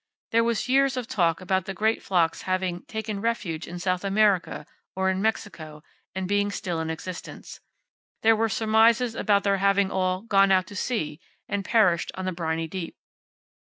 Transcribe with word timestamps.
There 0.31 0.43
was 0.43 0.67
years 0.67 0.97
of 0.97 1.05
talk 1.07 1.41
about 1.41 1.65
the 1.65 1.75
great 1.75 2.01
flocks 2.01 2.41
having 2.41 2.81
"taken 2.87 3.21
refuge 3.21 3.67
in 3.67 3.77
South 3.77 4.03
America," 4.03 4.65
or 4.95 5.11
in 5.11 5.21
Mexico, 5.21 5.83
and 6.15 6.27
being 6.27 6.49
still 6.49 6.79
in 6.79 6.89
existence. 6.89 7.59
There 8.23 8.35
were 8.35 8.49
surmises 8.49 9.13
about 9.13 9.43
their 9.43 9.57
having 9.57 9.91
all 9.91 10.23
"gone 10.23 10.51
out 10.51 10.65
to 10.65 10.75
sea," 10.75 11.19
and 11.47 11.63
perished 11.63 12.11
on 12.15 12.25
the 12.25 12.31
briny 12.31 12.67
deep. 12.67 12.95